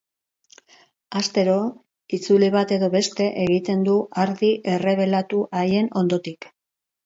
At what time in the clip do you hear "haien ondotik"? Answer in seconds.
5.63-6.53